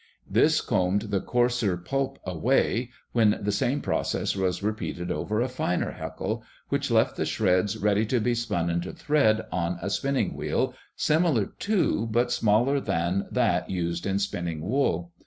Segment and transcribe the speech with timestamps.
[0.27, 5.91] This combed the coarser pulp away, when the same process was repeated over a finer
[5.91, 10.73] heckle, which left the shreds ready to be spun into thread on a spinning wheel
[10.95, 15.11] similar to, but smaller than that used in spinning wool.